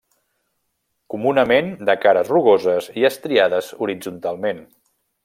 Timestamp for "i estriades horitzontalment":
3.03-4.65